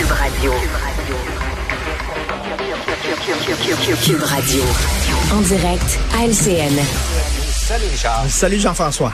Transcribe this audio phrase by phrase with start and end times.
[0.00, 0.52] Cube Radio.
[4.02, 4.62] Cube Radio.
[5.34, 6.72] En direct à LCN.
[7.50, 8.24] Salut Richard.
[8.30, 9.12] Salut Jean-François.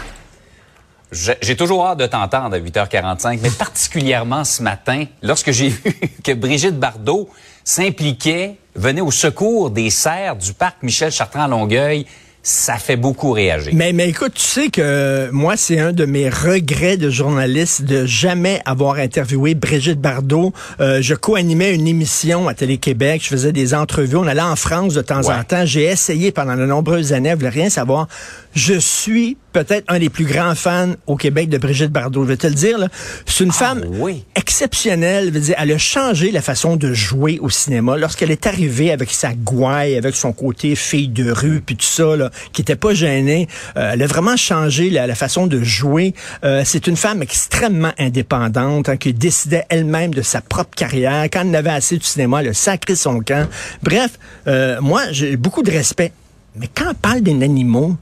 [1.10, 5.92] Je- J'ai toujours hâte de t'entendre à 8h45, mais particulièrement ce matin, lorsque j'ai vu
[6.22, 7.28] que Brigitte Bardot
[7.64, 12.06] s'impliquait, venait au secours des serres du parc Michel Chartrand à Longueuil,
[12.48, 13.72] ça fait beaucoup réagir.
[13.74, 18.06] Mais, mais écoute, tu sais que moi, c'est un de mes regrets de journaliste de
[18.06, 20.52] jamais avoir interviewé Brigitte Bardot.
[20.78, 24.94] Euh, je co-animais une émission à Télé-Québec, je faisais des entrevues, on allait en France
[24.94, 25.34] de temps Ouais.
[25.34, 25.66] en temps.
[25.66, 28.06] J'ai essayé pendant de nombreuses années, je voulais rien savoir.
[28.54, 32.22] Je suis peut-être un des plus grands fans au Québec de Brigitte Bardot.
[32.22, 32.88] Je vais te le dire, là.
[33.26, 34.22] c'est une femme oui.
[34.36, 35.26] exceptionnelle.
[35.26, 37.96] Je veux dire, elle a changé la façon de jouer au cinéma.
[37.96, 42.16] Lorsqu'elle est arrivée avec sa gouaille, avec son côté fille de rue, puis tout ça,
[42.16, 46.14] là, qui était pas gênée, euh, elle a vraiment changé la, la façon de jouer.
[46.44, 51.24] Euh, c'est une femme extrêmement indépendante, hein, qui décidait elle-même de sa propre carrière.
[51.32, 53.48] Quand elle avait assez du cinéma, elle a sacré son camp.
[53.82, 54.10] Bref,
[54.46, 56.12] euh, moi, j'ai beaucoup de respect.
[56.56, 57.96] Mais quand on parle des animaux,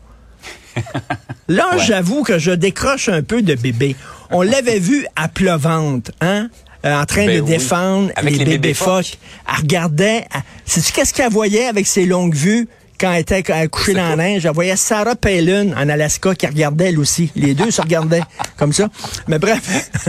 [1.48, 1.84] Là, Ouais.
[1.86, 3.96] j'avoue que je décroche un peu de bébé.
[4.30, 6.48] On l'avait vu à Pleuvante, hein?
[6.84, 7.48] euh, en train Ben de oui.
[7.48, 9.18] défendre Avec les, les bébés bébés phoques.
[9.48, 10.26] Elle regardait.
[10.66, 12.68] Sais-tu qu'est-ce qu'elle voyait avec ses longues vues?
[12.98, 14.16] Quand elle était C'est dans la quoi?
[14.16, 14.46] neige?
[14.46, 17.30] Elle voyait Sarah Palin en Alaska qui regardait elle aussi.
[17.36, 18.22] Les deux se regardaient
[18.56, 18.88] comme ça.
[19.28, 19.60] Mais bref,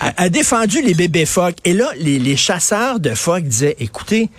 [0.00, 1.56] elle a défendu les bébés phoques.
[1.64, 4.30] Et là, les, les chasseurs de phoques disaient, écoutez,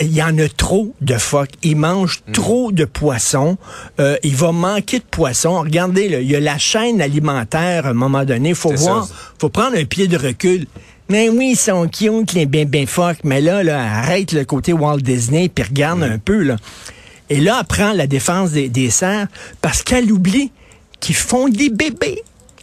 [0.00, 1.50] il y en a trop de phoques.
[1.62, 2.32] Ils mangent Mm.
[2.32, 3.56] trop de poissons.
[4.00, 5.60] Euh, il va manquer de poissons.
[5.60, 8.50] Regardez, là, il y a la chaîne alimentaire à un moment donné.
[8.50, 9.14] Il faut voir, ça.
[9.38, 10.66] faut prendre un pied de recul.
[11.08, 13.18] Mais oui, ils sont cute, les bébés phoques.
[13.24, 16.42] Mais là, là, arrête le côté Walt Disney puis regarde un peu.
[16.42, 16.56] Là.
[17.28, 19.26] Et là, elle prend la défense des, des cerfs
[19.60, 20.50] parce qu'elle oublie
[21.00, 22.22] qu'ils font des bébés.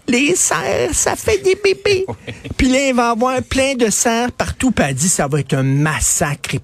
[0.09, 2.06] Les cerfs, ça fait des bébés.
[2.57, 4.72] Puis là, il va y avoir plein de cerfs partout.
[4.72, 6.56] Puis elle dit, ça va être un massacre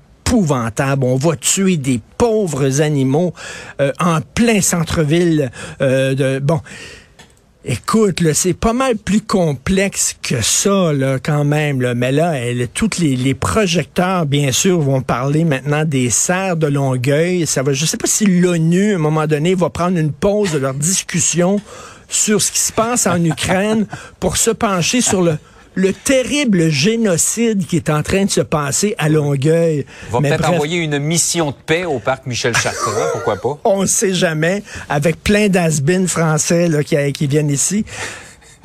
[1.03, 3.33] On va tuer des pauvres animaux
[3.79, 5.51] euh, en plein centre-ville.
[5.81, 6.59] euh, de Bon,
[7.65, 10.91] Écoute, c'est pas mal plus complexe que ça,
[11.23, 11.93] quand même.
[11.93, 16.67] Mais là, elle, tous les, les projecteurs, bien sûr, vont parler maintenant des serres de
[16.67, 17.47] Longueuil.
[17.47, 20.51] Ça va, je sais pas si l'ONU, à un moment donné, va prendre une pause
[20.51, 21.61] de leur discussion
[22.09, 23.87] sur ce qui se passe en Ukraine
[24.19, 25.37] pour se pencher sur le,
[25.75, 29.85] le terrible génocide qui est en train de se passer à Longueuil.
[30.11, 33.59] On va peut-être envoyer une mission de paix au parc Michel Chartrand, pourquoi pas?
[33.65, 37.85] on ne sait jamais, avec plein has français là, qui, qui viennent ici.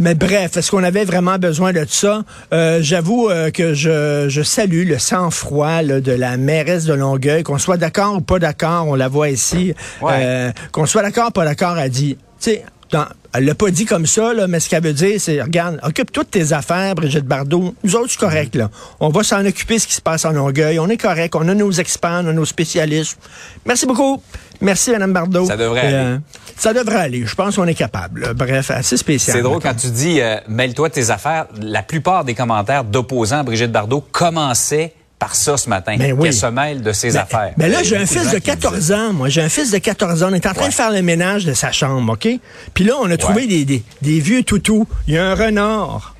[0.00, 2.22] Mais bref, est-ce qu'on avait vraiment besoin de ça?
[2.52, 7.58] Euh, J'avoue euh, que je, je salue le sang-froid de la mairesse de Longueuil, qu'on
[7.58, 9.74] soit d'accord ou pas d'accord, on la voit ici.
[10.00, 10.12] Ouais.
[10.14, 13.70] Euh, qu'on soit d'accord ou pas d'accord, elle dit, tu sais, dans- elle l'a pas
[13.70, 16.94] dit comme ça, là, mais ce qu'elle veut dire, c'est, regarde, occupe toutes tes affaires,
[16.94, 17.74] Brigitte Bardot.
[17.84, 18.70] Nous autres, c'est correct, là.
[19.00, 20.78] On va s'en occuper, ce qui se passe en Longueuil.
[20.78, 21.34] On est correct.
[21.36, 23.18] On a nos experts, on a nos spécialistes.
[23.66, 24.22] Merci beaucoup.
[24.60, 25.44] Merci, Mme Bardot.
[25.46, 26.18] Ça devrait aller.
[26.56, 27.26] ça devrait aller.
[27.26, 28.22] Je pense qu'on est capable.
[28.22, 28.34] là.
[28.34, 29.36] Bref, assez spécial.
[29.36, 31.46] C'est drôle quand tu dis euh, mêle-toi de tes affaires.
[31.60, 35.96] La plupart des commentaires d'opposants à Brigitte Bardot commençaient par ça ce matin.
[35.98, 36.24] Ben oui.
[36.24, 37.52] Qu'elle se mêle de ses Ben, affaires.
[37.56, 39.28] ben là, Il j'ai un fils de qui disaient 14 ans, moi.
[39.28, 40.28] J'ai un fils de 14 ans.
[40.30, 40.68] On est en train Ouais.
[40.68, 42.28] de faire le ménage de sa chambre, OK?
[42.74, 43.46] Puis là, on a trouvé Ouais.
[43.48, 44.86] des, des, des vieux toutous.
[45.08, 46.14] Il y a un renard.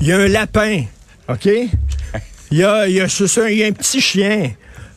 [0.00, 0.82] Il y a un lapin,
[1.28, 1.46] OK?
[2.50, 4.50] Il y a, il y a, ça, il y a un petit chien.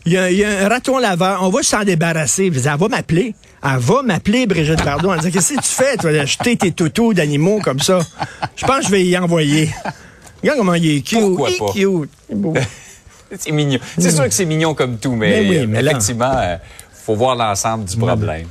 [0.07, 1.39] Il y a, il y a un raton laveur.
[1.43, 2.45] On va s'en débarrasser.
[2.51, 3.35] Je dis, Elle va m'appeler.
[3.63, 5.13] Elle va m'appeler, Brigitte Bardot.
[5.13, 7.99] Elle dit, qu'est-ce que tu fais, toi, d'acheter tes toutous d'animaux comme ça?
[8.55, 9.71] Je pense que je vais y envoyer.
[10.41, 11.19] Regarde comment il est cute.
[11.19, 11.71] Pourquoi Il est pas?
[11.73, 12.09] cute.
[12.29, 12.53] C'est beau.
[13.37, 13.79] C'est mignon.
[13.97, 16.57] C'est sûr que c'est mignon comme tout, mais, Mais oui, euh, mais là- effectivement, euh,
[17.05, 18.47] faut voir l'ensemble du problème.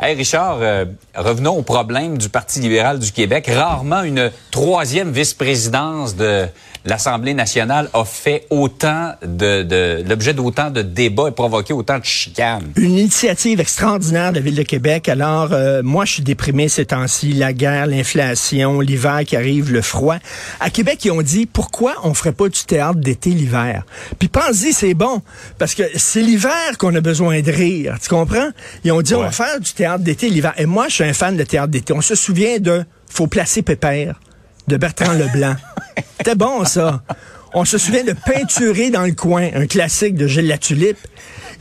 [0.00, 3.50] Hey Richard, euh, revenons au problème du Parti libéral du Québec.
[3.52, 6.46] Rarement une troisième vice-présidence de
[6.84, 12.04] l'Assemblée nationale a fait autant de, de l'objet d'autant de débats et provoqué autant de
[12.04, 12.70] chicanes.
[12.76, 15.08] Une initiative extraordinaire de la Ville de Québec.
[15.08, 17.32] Alors, euh, moi, je suis déprimé ces temps-ci.
[17.32, 20.16] La guerre, l'inflation, l'hiver qui arrive, le froid.
[20.60, 23.84] À Québec, ils ont dit, pourquoi on ferait pas du théâtre d'été l'hiver?
[24.20, 25.22] Puis pense-y, c'est bon.
[25.58, 27.95] Parce que c'est l'hiver qu'on a besoin de rire.
[28.00, 28.50] Tu comprends?
[28.84, 30.52] Ils ont dit, on va faire du théâtre d'été l'hiver.
[30.56, 31.92] Et moi, je suis un fan de théâtre d'été.
[31.92, 34.20] On se souvient de Faut placer Pépère
[34.68, 35.56] de Bertrand Leblanc.
[36.18, 37.02] C'était bon, ça.
[37.54, 40.98] On se souvient de Peinturer dans le coin, un classique de Gilles Latulippe.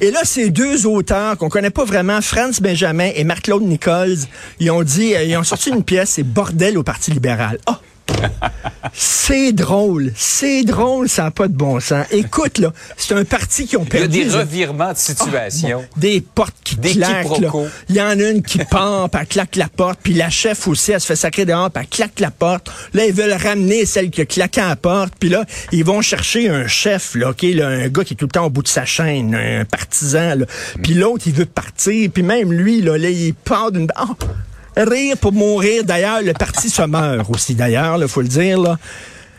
[0.02, 4.18] Et là, ces deux auteurs qu'on connaît pas vraiment, Franz Benjamin et Marc-Claude Nichols,
[4.60, 7.60] ils ont dit, euh, ils ont sorti une pièce, c'est Bordel au Parti libéral.
[7.66, 7.80] Ah!
[8.94, 12.06] c'est drôle, c'est drôle, ça n'a pas de bon sens.
[12.12, 14.20] Écoute, là, c'est un parti qui ont perdu.
[14.20, 15.84] Il y a des revirements de situation.
[15.84, 17.40] Ah, des portes qui des claquent.
[17.40, 17.52] là.
[17.90, 20.68] Il y en a une qui part, puis elle claque la porte, puis la chef
[20.68, 22.72] aussi, elle se fait sacrer dehors, puis elle claque la porte.
[22.94, 26.50] Là, ils veulent ramener celle qui a claqué la porte, puis là, ils vont chercher
[26.50, 28.86] un chef, là, là, un gars qui est tout le temps au bout de sa
[28.86, 30.46] chaîne, un partisan, là.
[30.82, 33.88] Puis l'autre, il veut partir, puis même lui, là, là il part d'une...
[33.96, 34.08] Ah!
[34.78, 35.84] Rire pour mourir.
[35.84, 38.60] D'ailleurs, le parti se meurt aussi, d'ailleurs, il faut le dire.
[38.60, 38.78] Là.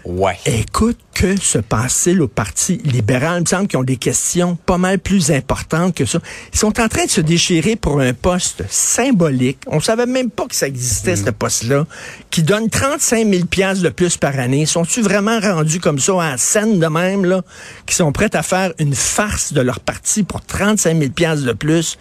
[0.07, 0.39] Ouais.
[0.47, 3.39] Écoute, que se passe-t-il au Parti libéral?
[3.39, 6.21] Il me semble qu'ils ont des questions pas mal plus importantes que ça.
[6.53, 9.59] Ils sont en train de se déchirer pour un poste symbolique.
[9.67, 11.87] On savait même pas que ça existait, ce poste-là,
[12.31, 14.65] qui donne 35 000 piastres de plus par année.
[14.65, 17.43] Sont-ils vraiment rendus comme ça à scène de même, là,
[17.85, 21.53] qui sont prêts à faire une farce de leur parti pour 35 000 piastres de
[21.53, 21.99] plus?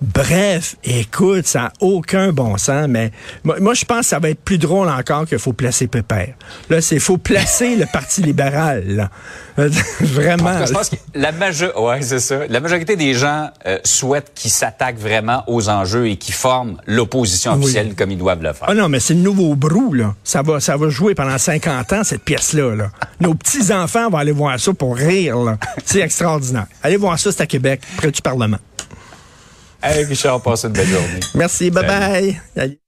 [0.00, 3.10] Bref, écoute, ça n'a aucun bon sens, mais
[3.42, 6.34] moi, je pense que ça va être plus drôle encore qu'il faut placer Pépère.
[6.70, 8.84] Là, c'est faut placer le Parti libéral.
[8.86, 9.10] Là.
[10.00, 10.64] vraiment.
[10.64, 11.82] je pense que la, major...
[11.82, 12.46] ouais, c'est ça.
[12.48, 17.54] la majorité des gens euh, souhaitent qu'ils s'attaquent vraiment aux enjeux et qu'ils forment l'opposition
[17.54, 18.68] officielle comme ils doivent le faire.
[18.70, 20.14] Ah non, mais c'est le nouveau brou, là.
[20.22, 22.76] Ça va, ça va jouer pendant 50 ans, cette pièce-là.
[22.76, 22.90] Là.
[23.20, 25.38] Nos petits-enfants vont aller voir ça pour rire.
[25.38, 25.58] là.
[25.84, 26.66] C'est extraordinaire.
[26.84, 28.58] Allez voir ça, c'est à Québec, près du Parlement.
[29.82, 31.20] Hey Richard, passe une belle journée.
[31.34, 31.86] Merci, bye
[32.54, 32.78] bye.